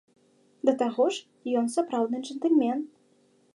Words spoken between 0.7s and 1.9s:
таго ж, ён